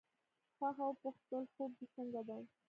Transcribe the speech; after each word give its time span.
خوښه 0.57 0.83
وپوښتل 0.87 1.43
خوب 1.53 1.71
دې 1.77 1.85
څنګه 1.95 2.21
دی. 2.27 2.43